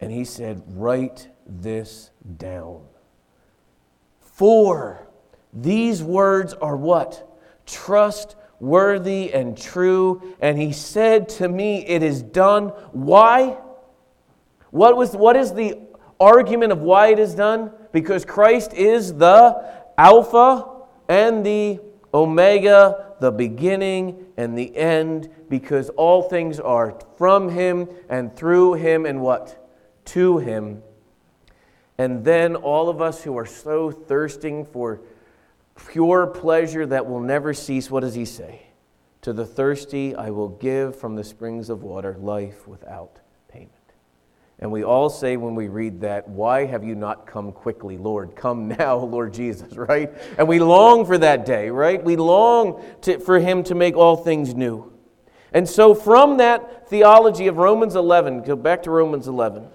[0.00, 2.82] And he said, Write this down.
[4.20, 5.08] For
[5.52, 7.40] these words are what?
[7.66, 10.34] Trustworthy and true.
[10.40, 12.68] And he said to me, It is done.
[12.92, 13.56] Why?
[14.70, 15.78] What, was, what is the
[16.20, 17.72] argument of why it is done?
[17.92, 19.64] Because Christ is the
[19.96, 20.66] Alpha
[21.08, 21.80] and the
[22.12, 29.06] Omega, the beginning and the end, because all things are from Him and through Him
[29.06, 29.67] and what?
[30.08, 30.82] To Him.
[31.96, 35.00] And then all of us who are so thirsting for
[35.90, 38.62] pure pleasure that will never cease, what does He say?
[39.22, 43.18] To the thirsty, I will give from the springs of water life without
[43.48, 43.72] payment.
[44.60, 48.36] and we all say when we read that, Why have you not come quickly, Lord?
[48.36, 50.12] Come now, Lord Jesus, right?
[50.38, 52.02] And we long for that day, right?
[52.02, 54.92] We long to, for Him to make all things new.
[55.52, 59.66] And so, from that theology of Romans 11, go back to Romans 11,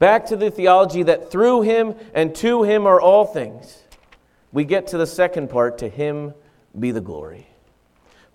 [0.00, 3.84] back to the theology that through Him and to Him are all things,
[4.50, 6.34] we get to the second part to Him
[6.76, 7.46] be the glory.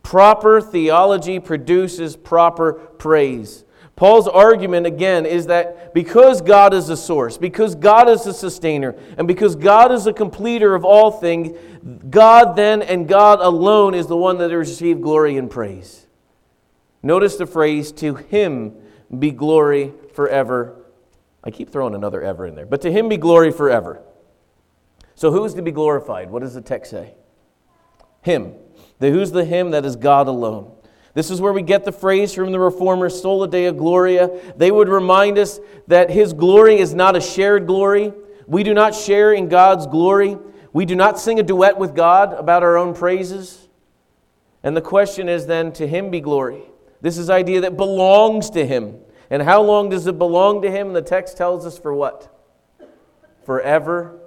[0.02, 3.66] Proper theology produces proper praise.
[3.96, 8.96] Paul's argument again is that because God is the source, because God is the sustainer,
[9.18, 11.58] and because God is the completer of all things,
[12.10, 16.06] God then and God alone is the one that receives glory and praise.
[17.02, 18.74] Notice the phrase, to him
[19.18, 20.76] be glory forever.
[21.46, 24.02] I keep throwing another ever in there, but to him be glory forever.
[25.14, 26.30] So who's to be glorified?
[26.30, 27.14] What does the text say?
[28.22, 28.54] Him.
[29.00, 29.72] The, who's the him?
[29.72, 30.72] That is God alone.
[31.16, 34.30] This is where we get the phrase from the reformers, Sola Deo Gloria.
[34.58, 38.14] They would remind us that His glory is not a shared glory.
[38.48, 40.38] We do not share in God's glory.
[40.74, 43.70] We do not sing a duet with God about our own praises.
[44.62, 46.64] And the question is then, to Him be glory.
[47.00, 49.00] This is idea that belongs to Him.
[49.30, 50.94] And how long does it belong to Him?
[50.94, 52.32] The text tells us for what?
[53.46, 54.20] Forever.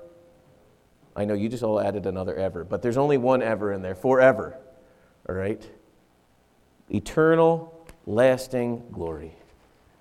[1.16, 3.94] I know you just all added another ever, but there's only one ever in there.
[3.94, 4.56] Forever.
[5.28, 5.68] All right?
[6.90, 9.32] eternal, lasting glory.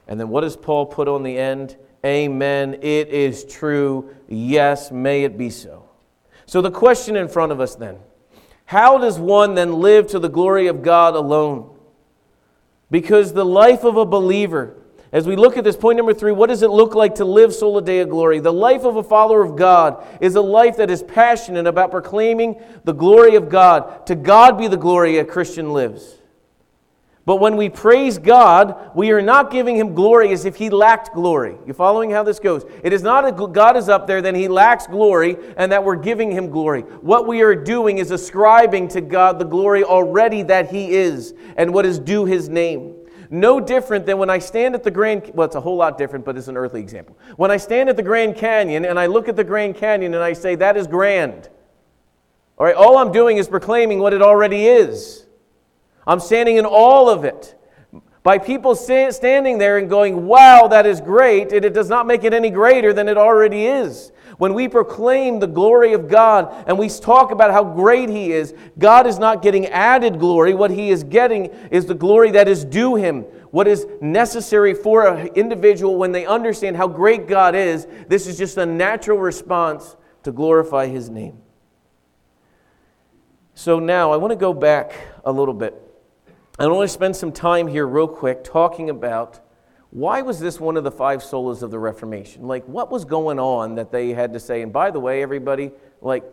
[0.07, 1.75] And then what does Paul put on the end?
[2.05, 2.75] Amen.
[2.75, 4.15] It is true.
[4.27, 5.89] Yes, may it be so.
[6.45, 7.97] So the question in front of us then
[8.65, 11.75] How does one then live to the glory of God alone?
[12.89, 14.77] Because the life of a believer,
[15.11, 17.53] as we look at this point number three, what does it look like to live
[17.53, 18.39] Sola Deo Glory?
[18.39, 22.61] The life of a follower of God is a life that is passionate about proclaiming
[22.83, 24.05] the glory of God.
[24.07, 26.15] To God be the glory a Christian lives.
[27.27, 31.13] But when we praise God, we are not giving him glory as if he lacked
[31.13, 31.57] glory.
[31.65, 32.65] You following how this goes?
[32.83, 36.31] It is not God is up there, then he lacks glory, and that we're giving
[36.31, 36.81] him glory.
[36.81, 41.73] What we are doing is ascribing to God the glory already that he is and
[41.73, 42.96] what is due his name.
[43.29, 46.25] No different than when I stand at the Grand well, it's a whole lot different,
[46.25, 47.17] but it's an earthly example.
[47.35, 50.23] When I stand at the Grand Canyon and I look at the Grand Canyon and
[50.23, 51.49] I say, that is grand.
[52.57, 55.25] All right, all I'm doing is proclaiming what it already is.
[56.07, 57.53] I'm standing in all of it.
[58.23, 62.33] By people standing there and going, wow, that is great, it does not make it
[62.33, 64.11] any greater than it already is.
[64.37, 68.53] When we proclaim the glory of God and we talk about how great He is,
[68.77, 70.53] God is not getting added glory.
[70.53, 73.21] What He is getting is the glory that is due Him.
[73.49, 78.37] What is necessary for an individual when they understand how great God is, this is
[78.37, 81.41] just a natural response to glorify His name.
[83.55, 84.93] So now I want to go back
[85.25, 85.73] a little bit.
[86.59, 89.39] I want to spend some time here, real quick, talking about
[89.91, 92.47] why was this one of the five solas of the Reformation?
[92.47, 94.61] Like, what was going on that they had to say?
[94.61, 95.71] And by the way, everybody,
[96.01, 96.23] like,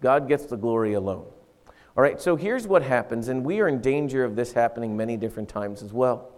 [0.00, 1.26] God gets the glory alone.
[1.96, 5.16] All right, so here's what happens, and we are in danger of this happening many
[5.16, 6.32] different times as well.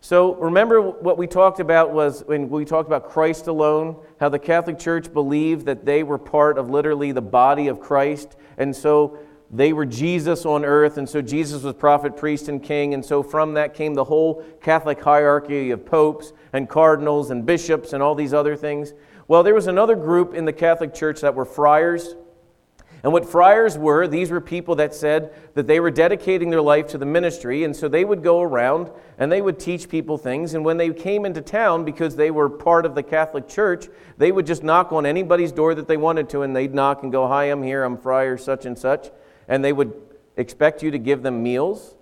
[0.00, 4.38] So remember what we talked about was when we talked about Christ alone, how the
[4.38, 8.36] Catholic Church believed that they were part of literally the body of Christ.
[8.56, 9.18] And so
[9.50, 12.92] they were Jesus on earth, and so Jesus was prophet, priest, and king.
[12.92, 17.94] And so from that came the whole Catholic hierarchy of popes and cardinals and bishops
[17.94, 18.92] and all these other things.
[19.26, 22.14] Well, there was another group in the Catholic Church that were friars.
[23.02, 26.88] And what friars were, these were people that said that they were dedicating their life
[26.88, 27.64] to the ministry.
[27.64, 30.54] And so they would go around and they would teach people things.
[30.54, 33.86] And when they came into town, because they were part of the Catholic Church,
[34.18, 36.42] they would just knock on anybody's door that they wanted to.
[36.42, 39.10] And they'd knock and go, Hi, I'm here, I'm friar such and such
[39.48, 39.92] and they would
[40.36, 41.96] expect you to give them meals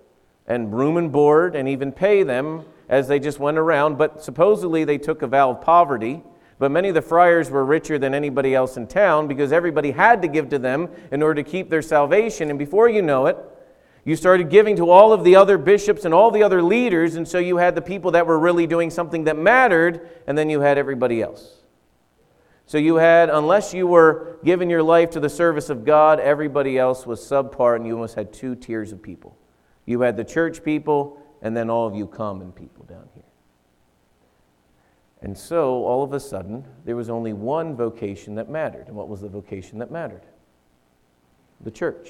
[0.45, 3.97] and room and board and even pay them as they just went around.
[3.97, 6.21] But supposedly they took a vow of poverty.
[6.59, 10.21] But many of the friars were richer than anybody else in town because everybody had
[10.23, 12.49] to give to them in order to keep their salvation.
[12.49, 13.37] And before you know it,
[14.07, 17.27] you started giving to all of the other bishops and all the other leaders, and
[17.27, 20.61] so you had the people that were really doing something that mattered, and then you
[20.61, 21.57] had everybody else.
[22.67, 26.77] So you had, unless you were giving your life to the service of God, everybody
[26.77, 29.37] else was subpar, and you almost had two tiers of people.
[29.85, 33.23] You had the church people, and then all of you common people down here.
[35.21, 38.87] And so, all of a sudden, there was only one vocation that mattered.
[38.87, 40.25] And what was the vocation that mattered?
[41.61, 42.09] The church.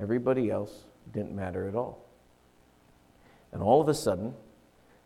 [0.00, 2.04] Everybody else didn't matter at all.
[3.52, 4.34] And all of a sudden,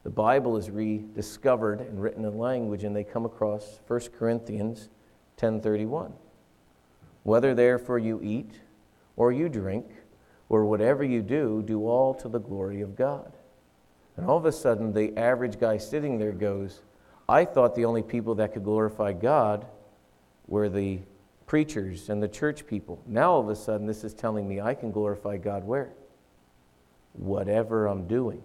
[0.04, 4.88] the Bible is rediscovered and written in language, and they come across 1 Corinthians
[5.36, 6.12] 10:31.
[7.22, 8.60] Whether therefore you eat
[9.16, 9.86] or you drink
[10.48, 13.32] or whatever you do, do all to the glory of God.
[14.16, 16.82] And all of a sudden, the average guy sitting there goes,
[17.28, 19.66] I thought the only people that could glorify God
[20.46, 21.00] were the
[21.46, 23.00] preachers and the church people.
[23.06, 25.92] Now, all of a sudden, this is telling me I can glorify God where?
[27.14, 28.42] Whatever I'm doing.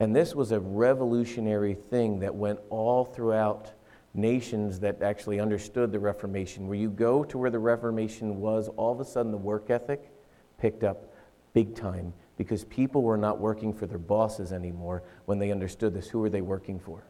[0.00, 3.72] And this was a revolutionary thing that went all throughout
[4.12, 6.66] nations that actually understood the Reformation.
[6.68, 10.10] Where you go to where the Reformation was, all of a sudden the work ethic
[10.58, 11.12] picked up
[11.52, 16.08] big time because people were not working for their bosses anymore when they understood this.
[16.08, 17.04] Who were they working for?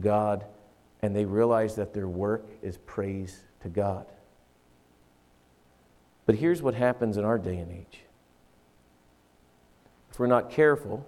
[0.00, 0.44] God.
[1.02, 4.06] And they realized that their work is praise to God.
[6.26, 8.00] But here's what happens in our day and age.
[10.10, 11.06] If we're not careful,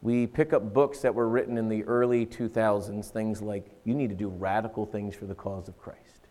[0.00, 4.10] we pick up books that were written in the early 2000s, things like, you need
[4.10, 6.28] to do radical things for the cause of Christ.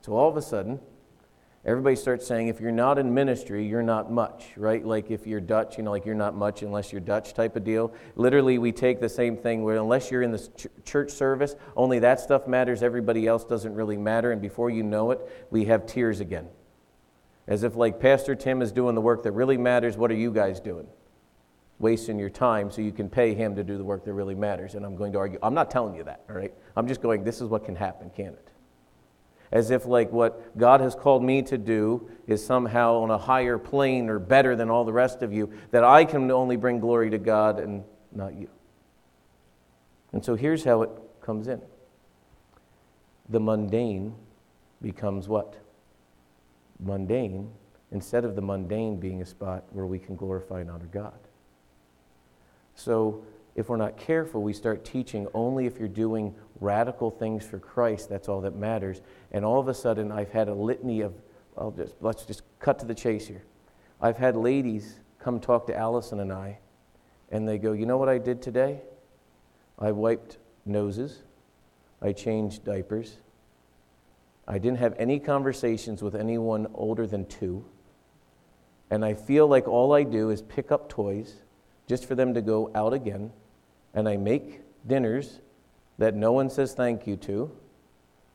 [0.00, 0.80] So all of a sudden,
[1.64, 4.84] everybody starts saying, if you're not in ministry, you're not much, right?
[4.84, 7.62] Like if you're Dutch, you know, like you're not much unless you're Dutch type of
[7.62, 7.92] deal.
[8.16, 12.00] Literally, we take the same thing where unless you're in the ch- church service, only
[12.00, 14.32] that stuff matters, everybody else doesn't really matter.
[14.32, 15.20] And before you know it,
[15.50, 16.48] we have tiers again.
[17.46, 20.30] As if, like, Pastor Tim is doing the work that really matters, what are you
[20.30, 20.86] guys doing?
[21.78, 24.74] Wasting your time so you can pay him to do the work that really matters.
[24.74, 26.52] And I'm going to argue, I'm not telling you that, all right?
[26.76, 28.48] I'm just going, this is what can happen, can it?
[29.50, 33.56] As if, like, what God has called me to do is somehow on a higher
[33.56, 37.10] plane or better than all the rest of you, that I can only bring glory
[37.10, 38.48] to God and not you.
[40.12, 40.90] And so here's how it
[41.22, 41.62] comes in
[43.30, 44.14] the mundane
[44.82, 45.56] becomes what?
[46.80, 47.50] mundane
[47.90, 51.18] instead of the mundane being a spot where we can glorify and honor God.
[52.78, 53.24] So,
[53.56, 58.08] if we're not careful, we start teaching only if you're doing radical things for Christ,
[58.08, 59.00] that's all that matters.
[59.32, 61.12] And all of a sudden, I've had a litany of,
[61.56, 63.42] I'll just, let's just cut to the chase here.
[64.00, 66.58] I've had ladies come talk to Allison and I,
[67.32, 68.80] and they go, You know what I did today?
[69.76, 71.18] I wiped noses,
[72.00, 73.16] I changed diapers,
[74.46, 77.64] I didn't have any conversations with anyone older than two,
[78.88, 81.42] and I feel like all I do is pick up toys
[81.88, 83.32] just for them to go out again
[83.94, 85.40] and I make dinners
[85.98, 87.50] that no one says thank you to.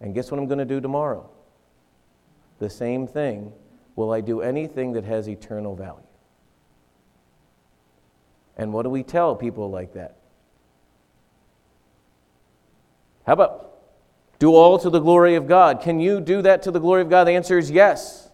[0.01, 1.29] And guess what I'm going to do tomorrow?
[2.59, 3.53] The same thing.
[3.95, 6.03] Will I do anything that has eternal value?
[8.57, 10.17] And what do we tell people like that?
[13.25, 13.69] How about
[14.39, 15.79] do all to the glory of God?
[15.79, 17.25] Can you do that to the glory of God?
[17.25, 18.29] The answer is yes.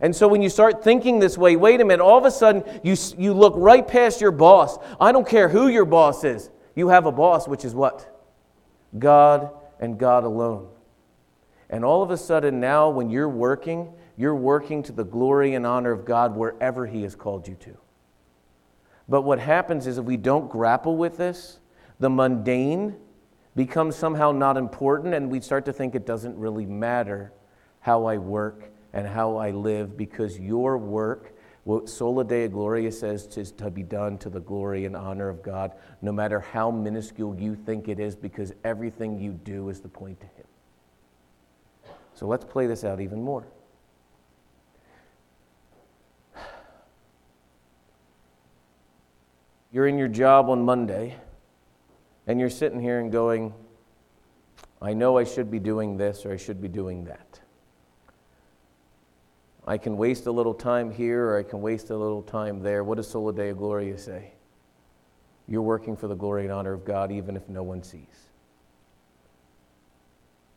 [0.00, 2.64] And so when you start thinking this way, wait a minute, all of a sudden
[2.82, 4.78] you, you look right past your boss.
[5.00, 6.50] I don't care who your boss is.
[6.74, 8.06] You have a boss, which is what?
[8.98, 10.68] God and God alone.
[11.68, 15.66] And all of a sudden now, when you're working, you're working to the glory and
[15.66, 17.76] honor of God wherever He has called you to.
[19.08, 21.58] But what happens is if we don't grapple with this,
[21.98, 22.96] the mundane
[23.56, 27.32] becomes somehow not important, and we start to think it doesn't really matter
[27.80, 31.34] how I work and how I live because your work,
[31.64, 35.42] what Sola Deo Gloria says, is to be done to the glory and honor of
[35.42, 35.72] God,
[36.02, 40.20] no matter how minuscule you think it is, because everything you do is the point
[40.20, 40.46] to Him.
[42.14, 43.46] So let's play this out even more.
[49.72, 51.14] You're in your job on Monday,
[52.26, 53.54] and you're sitting here and going,
[54.82, 57.39] I know I should be doing this or I should be doing that.
[59.70, 62.82] I can waste a little time here or I can waste a little time there.
[62.82, 64.32] What does Sola Deo Gloria say?
[65.46, 68.30] You're working for the glory and honor of God even if no one sees.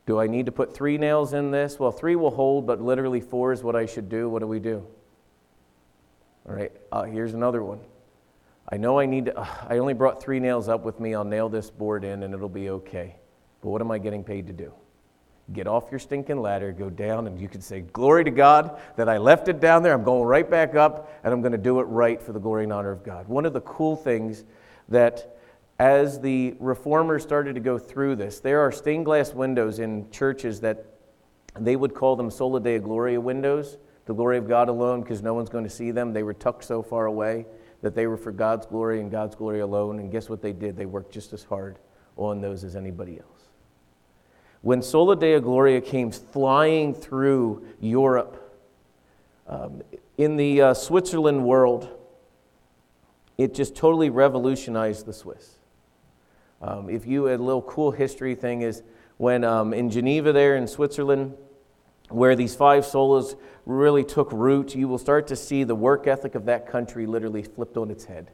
[0.07, 1.77] Do I need to put three nails in this?
[1.77, 4.29] Well, three will hold, but literally four is what I should do.
[4.29, 4.83] What do we do?
[6.49, 7.81] All right, uh, here's another one.
[8.67, 11.13] I know I need to, uh, I only brought three nails up with me.
[11.13, 13.17] I'll nail this board in and it'll be okay.
[13.61, 14.73] But what am I getting paid to do?
[15.51, 19.09] Get off your stinking ladder, go down, and you can say, Glory to God that
[19.09, 19.93] I left it down there.
[19.93, 22.63] I'm going right back up, and I'm going to do it right for the glory
[22.63, 23.27] and honor of God.
[23.27, 24.45] One of the cool things
[24.87, 25.37] that
[25.79, 30.61] as the reformers started to go through this, there are stained glass windows in churches
[30.61, 30.85] that
[31.59, 35.33] they would call them sola Deo gloria windows, the glory of God alone, because no
[35.33, 36.13] one's going to see them.
[36.13, 37.45] They were tucked so far away
[37.81, 39.99] that they were for God's glory and God's glory alone.
[39.99, 40.77] And guess what they did?
[40.77, 41.79] They worked just as hard
[42.15, 43.32] on those as anybody else.
[44.63, 48.39] When Sola Deo Gloria came flying through Europe,
[49.45, 49.81] um,
[50.17, 51.89] in the uh, Switzerland world,
[53.37, 55.57] it just totally revolutionized the Swiss.
[56.61, 58.83] Um, if you, a little cool history thing is
[59.17, 61.35] when um, in Geneva, there in Switzerland,
[62.07, 66.35] where these five solas really took root, you will start to see the work ethic
[66.35, 68.31] of that country literally flipped on its head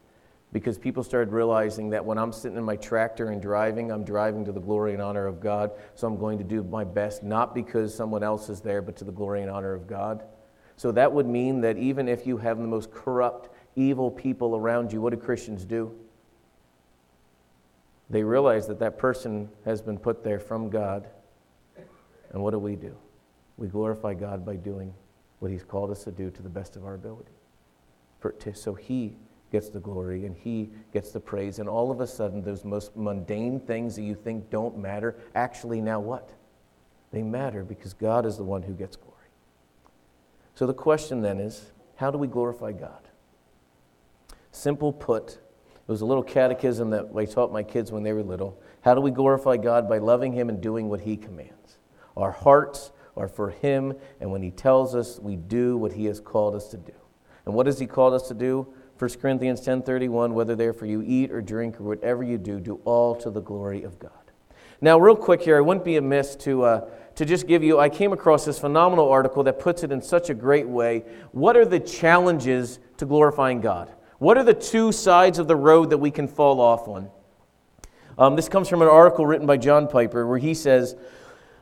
[0.51, 4.45] because people started realizing that when I'm sitting in my tractor and driving, I'm driving
[4.45, 5.71] to the glory and honor of God.
[5.93, 9.03] So I'm going to do my best, not because someone else is there, but to
[9.03, 10.23] the glory and honor of God.
[10.75, 14.91] So that would mean that even if you have the most corrupt, evil people around
[14.91, 15.93] you, what do Christians do?
[18.09, 21.07] They realize that that person has been put there from God.
[22.31, 22.95] And what do we do?
[23.57, 24.93] We glorify God by doing
[25.39, 27.31] what He's called us to do to the best of our ability.
[28.19, 29.15] For, to, so He
[29.51, 31.59] gets the glory and he gets the praise.
[31.59, 35.81] And all of a sudden, those most mundane things that you think don't matter actually
[35.81, 36.31] now what?
[37.11, 39.15] They matter because God is the one who gets glory.
[40.55, 43.07] So the question then is how do we glorify God?
[44.51, 45.31] Simple put,
[45.89, 48.61] it was a little catechism that I taught my kids when they were little.
[48.81, 49.89] How do we glorify God?
[49.89, 51.79] By loving Him and doing what He commands.
[52.15, 56.19] Our hearts are for Him, and when He tells us, we do what He has
[56.19, 56.93] called us to do.
[57.45, 58.67] And what has He called us to do?
[58.99, 63.15] 1 Corinthians 10:31 whether therefore you eat or drink or whatever you do do all
[63.15, 64.11] to the glory of God.
[64.81, 67.87] Now real quick here I wouldn't be amiss to uh, to just give you I
[67.87, 71.05] came across this phenomenal article that puts it in such a great way.
[71.31, 73.89] What are the challenges to glorifying God?
[74.17, 77.09] What are the two sides of the road that we can fall off on?
[78.17, 80.97] Um, this comes from an article written by John Piper where he says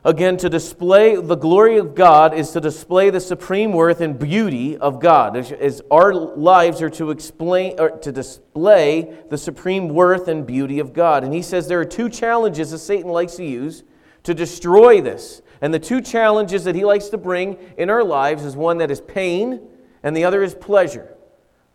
[0.08, 4.74] Again, to display the glory of God is to display the supreme worth and beauty
[4.74, 5.36] of God.
[5.36, 10.94] As our lives are to explain or to display the supreme worth and beauty of
[10.94, 11.24] God.
[11.24, 13.84] And he says there are two challenges that Satan likes to use
[14.22, 15.42] to destroy this.
[15.60, 18.90] And the two challenges that he likes to bring in our lives is one that
[18.90, 19.60] is pain
[20.02, 21.18] and the other is pleasure.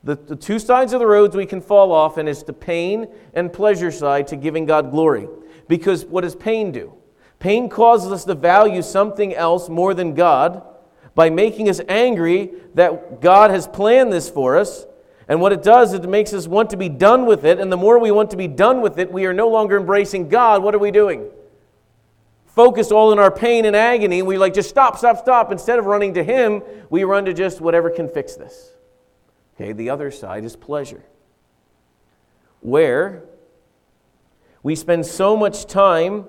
[0.03, 3.09] The, the two sides of the roads we can fall off and it's the pain
[3.35, 5.27] and pleasure side to giving God glory.
[5.67, 6.93] Because what does pain do?
[7.43, 10.63] Pain causes us to value something else more than God
[11.13, 14.85] by making us angry that God has planned this for us.
[15.27, 17.59] And what it does is it makes us want to be done with it.
[17.59, 20.29] And the more we want to be done with it, we are no longer embracing
[20.29, 20.63] God.
[20.63, 21.29] What are we doing?
[22.45, 24.21] Focused all in our pain and agony.
[24.21, 25.51] We like, just stop, stop, stop.
[25.51, 28.71] Instead of running to Him, we run to just whatever can fix this.
[29.57, 31.03] Okay, the other side is pleasure,
[32.61, 33.25] where
[34.61, 36.23] we spend so much time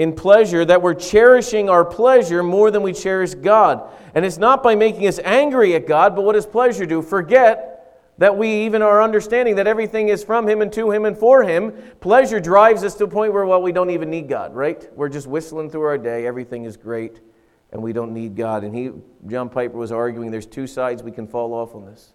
[0.00, 3.86] in pleasure that we're cherishing our pleasure more than we cherish God.
[4.14, 7.02] And it's not by making us angry at God, but what does pleasure do?
[7.02, 11.18] Forget that we even are understanding that everything is from Him and to Him and
[11.18, 11.74] for Him.
[12.00, 14.90] Pleasure drives us to a point where, well, we don't even need God, right?
[14.96, 16.26] We're just whistling through our day.
[16.26, 17.20] Everything is great,
[17.70, 18.64] and we don't need God.
[18.64, 18.92] And he,
[19.26, 22.14] John Piper was arguing there's two sides we can fall off on this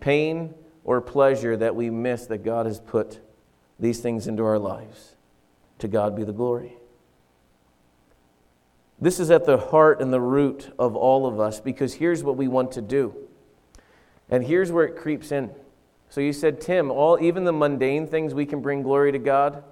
[0.00, 0.54] pain
[0.84, 3.20] or pleasure that we miss that God has put
[3.78, 5.16] these things into our lives.
[5.80, 6.79] To God be the glory.
[9.00, 12.36] This is at the heart and the root of all of us because here's what
[12.36, 13.14] we want to do.
[14.28, 15.50] And here's where it creeps in.
[16.10, 19.64] So you said, Tim, all even the mundane things we can bring glory to God.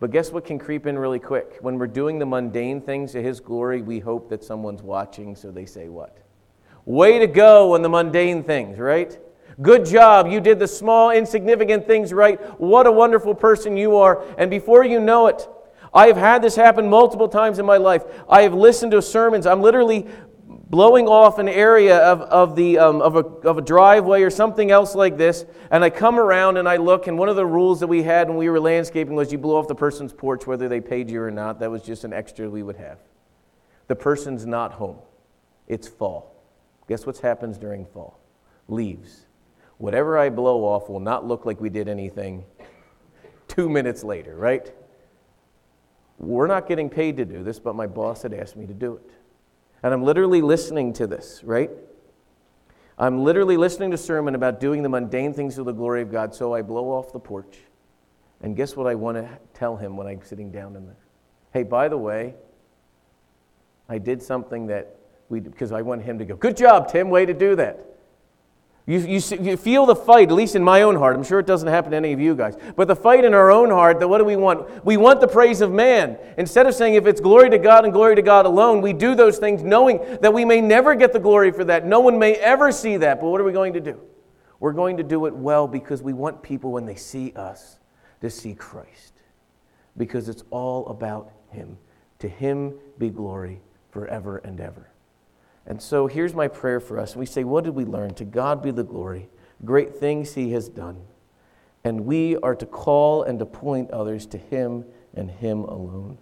[0.00, 1.58] But guess what can creep in really quick?
[1.60, 5.52] When we're doing the mundane things to His glory, we hope that someone's watching, so
[5.52, 6.18] they say what?
[6.84, 9.16] Way to go on the mundane things, right?
[9.60, 10.26] Good job.
[10.26, 12.40] You did the small, insignificant things right.
[12.58, 14.24] What a wonderful person you are.
[14.38, 15.46] And before you know it,
[15.94, 18.02] I have had this happen multiple times in my life.
[18.28, 19.46] I have listened to sermons.
[19.46, 20.06] I'm literally
[20.72, 24.70] blowing off an area of, of, the, um, of, a, of a driveway or something
[24.70, 27.80] else like this, and I come around and I look, and one of the rules
[27.80, 30.68] that we had when we were landscaping was you blow off the person's porch whether
[30.68, 31.60] they paid you or not.
[31.60, 32.98] That was just an extra we would have.
[33.88, 34.96] The person's not home.
[35.68, 36.42] It's fall.
[36.88, 38.18] Guess what happens during fall?
[38.66, 39.26] Leaves.
[39.76, 42.44] Whatever I blow off will not look like we did anything
[43.46, 44.72] two minutes later, right?
[46.22, 48.94] We're not getting paid to do this, but my boss had asked me to do
[48.94, 49.10] it.
[49.82, 51.70] And I'm literally listening to this, right?
[52.96, 56.34] I'm literally listening to sermon about doing the mundane things for the glory of God,
[56.34, 57.58] so I blow off the porch.
[58.40, 60.96] And guess what I want to tell him when I'm sitting down in there?
[61.52, 62.34] Hey, by the way,
[63.88, 64.96] I did something that
[65.28, 67.84] we, because I want him to go, good job, Tim, way to do that.
[68.92, 71.16] You, you, you, feel the fight, at least in my own heart.
[71.16, 72.58] I'm sure it doesn't happen to any of you guys.
[72.76, 74.84] But the fight in our own heart, that what do we want?
[74.84, 76.18] We want the praise of man.
[76.36, 79.14] Instead of saying if it's glory to God and glory to God alone, we do
[79.14, 81.86] those things knowing that we may never get the glory for that.
[81.86, 83.18] No one may ever see that.
[83.18, 83.98] But what are we going to do?
[84.60, 87.78] We're going to do it well because we want people, when they see us,
[88.20, 89.14] to see Christ.
[89.96, 91.78] Because it's all about Him.
[92.18, 94.90] To Him be glory forever and ever.
[95.66, 97.14] And so here's my prayer for us.
[97.14, 98.14] We say, What did we learn?
[98.14, 99.28] To God be the glory.
[99.64, 101.02] Great things He has done.
[101.84, 104.84] And we are to call and to point others to Him
[105.14, 106.18] and Him alone.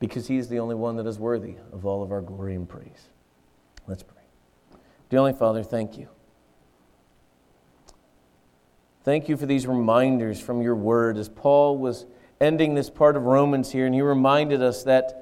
[0.00, 2.68] Because He is the only one that is worthy of all of our glory and
[2.68, 3.08] praise.
[3.86, 4.22] Let's pray.
[5.10, 6.08] Dear Heavenly Father, thank you.
[9.04, 12.06] Thank you for these reminders from your word as Paul was
[12.40, 15.21] ending this part of Romans here, and he reminded us that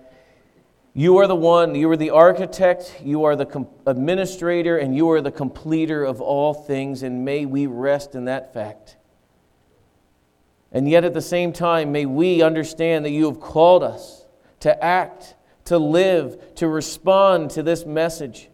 [0.93, 5.11] you are the one, you are the architect, you are the com- administrator, and you
[5.11, 8.97] are the completer of all things, and may we rest in that fact.
[10.73, 14.25] And yet at the same time, may we understand that you have called us
[14.61, 15.35] to act,
[15.67, 18.50] to live, to respond to this message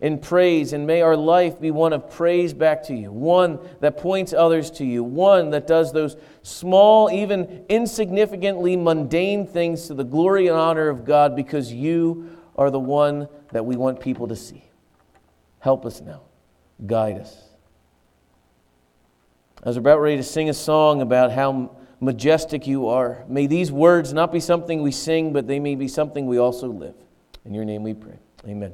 [0.00, 3.96] in praise, and may our life be one of praise back to you, one that
[3.96, 10.04] points others to you, one that does those small, even insignificantly mundane things to the
[10.04, 14.36] glory and honor of God because you are the one that we want people to
[14.36, 14.64] see.
[15.58, 16.22] Help us now,
[16.86, 17.36] guide us.
[19.64, 23.24] I was about ready to sing a song about how majestic you are.
[23.26, 26.68] May these words not be something we sing, but they may be something we also
[26.68, 26.94] live.
[27.44, 28.18] In your name we pray.
[28.46, 28.72] Amen.